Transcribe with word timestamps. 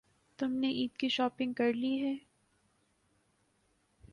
تم 0.39 0.51
نے 0.51 0.69
عید 0.69 0.97
کی 0.97 1.09
شاپنگ 1.09 1.53
کر 1.53 1.73
لی 1.73 1.99
ہے؟ 2.01 2.13